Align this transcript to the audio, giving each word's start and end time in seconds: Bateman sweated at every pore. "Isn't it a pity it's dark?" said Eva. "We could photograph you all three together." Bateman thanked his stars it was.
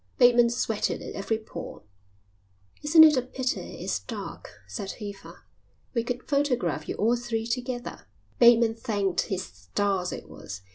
Bateman 0.17 0.49
sweated 0.49 1.03
at 1.03 1.13
every 1.13 1.37
pore. 1.37 1.83
"Isn't 2.81 3.03
it 3.03 3.17
a 3.17 3.21
pity 3.21 3.83
it's 3.85 3.99
dark?" 3.99 4.49
said 4.67 4.95
Eva. 4.99 5.43
"We 5.93 6.03
could 6.03 6.27
photograph 6.27 6.89
you 6.89 6.95
all 6.95 7.15
three 7.15 7.45
together." 7.45 8.07
Bateman 8.39 8.73
thanked 8.73 9.21
his 9.27 9.43
stars 9.43 10.11
it 10.11 10.27
was. 10.27 10.63